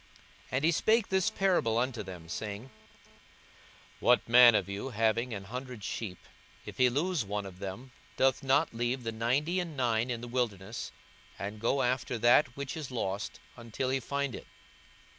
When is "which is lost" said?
12.57-13.39